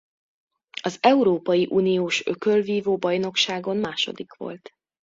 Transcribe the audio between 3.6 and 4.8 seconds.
második volt.